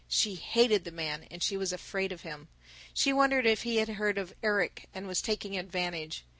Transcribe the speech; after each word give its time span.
She 0.07 0.33
hated 0.33 0.83
the 0.83 0.89
man, 0.91 1.27
and 1.29 1.43
she 1.43 1.55
was 1.55 1.71
afraid 1.71 2.11
of 2.11 2.21
him. 2.23 2.47
She 2.91 3.13
wondered 3.13 3.45
if 3.45 3.61
he 3.61 3.77
had 3.77 3.87
heard 3.89 4.17
of 4.17 4.33
Erik, 4.41 4.89
and 4.95 5.05
was 5.07 5.21
taking 5.21 5.55
advantage. 5.55 6.23